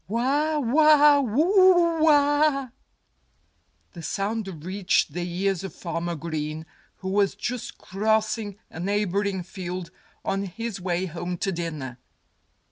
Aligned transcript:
"Wha 0.07 0.57
wha! 0.57 1.19
Whoo 1.19 2.07
ah!" 2.09 2.71
The 3.93 4.01
sound 4.01 4.65
reached 4.65 5.13
the 5.13 5.21
ears 5.21 5.63
of 5.63 5.75
Farmer 5.75 6.15
Green, 6.15 6.65
who 6.95 7.09
was 7.09 7.35
just 7.35 7.77
crossing 7.77 8.57
a 8.71 8.79
neighboring 8.79 9.43
field, 9.43 9.91
on 10.25 10.45
his 10.45 10.81
way 10.81 11.05
home 11.05 11.37
to 11.37 11.51
dinner. 11.51 11.99